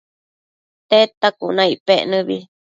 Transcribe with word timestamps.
Tedta 0.89 1.27
cuna 1.39 1.63
icpec 1.73 2.01
nëbi 2.11 2.37